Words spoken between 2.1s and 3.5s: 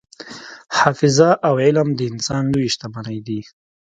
انسان لویې شتمنۍ دي.